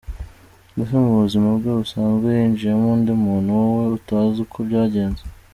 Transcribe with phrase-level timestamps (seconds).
[0.73, 5.23] Mbese mu buzima bwe busanzwe hinjiyemo undi muntu wowe utazi uko byagenze.